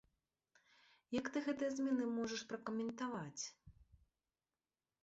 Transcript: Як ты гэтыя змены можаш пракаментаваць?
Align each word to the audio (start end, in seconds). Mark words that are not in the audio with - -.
Як 1.19 1.25
ты 1.35 1.43
гэтыя 1.49 1.69
змены 1.77 2.09
можаш 2.17 2.41
пракаментаваць? 2.53 3.49